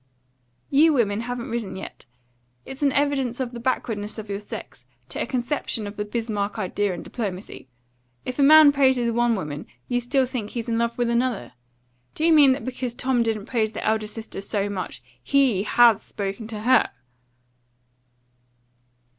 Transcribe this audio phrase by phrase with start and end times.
[0.71, 2.07] "You women haven't risen yet
[2.65, 6.57] it's an evidence of the backwardness of your sex to a conception of the Bismarck
[6.57, 7.67] idea in diplomacy.
[8.25, 11.53] If a man praises one woman, you still think he's in love with another.
[12.15, 16.01] Do you mean that because Tom didn't praise the elder sister so much, he HAS
[16.01, 16.89] spoken to HER?"